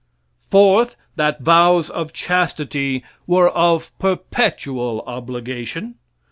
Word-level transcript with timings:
Fourth, 0.49 0.95
that 1.15 1.41
vows 1.41 1.91
of 1.91 2.11
chastity 2.11 3.03
were 3.27 3.49
of 3.51 3.91
perpetual 3.99 5.03
obligation. 5.05 5.93